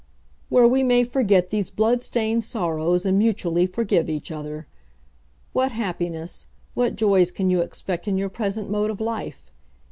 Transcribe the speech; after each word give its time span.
where 0.49 0.67
we 0.67 0.81
may 0.81 1.03
forget 1.03 1.51
these 1.51 1.69
blood 1.69 2.01
stained 2.01 2.43
sorrows, 2.43 3.05
and 3.05 3.19
mutually 3.19 3.67
forgive 3.67 4.09
each 4.09 4.31
other. 4.31 4.65
What 5.53 5.71
happiness, 5.73 6.47
what 6.73 6.95
joys 6.95 7.31
can 7.31 7.51
you 7.51 7.61
expect 7.61 8.07
in 8.07 8.17
your 8.17 8.29
present 8.29 8.67
mode 8.67 8.89
of 8.89 8.99
life? 8.99 9.51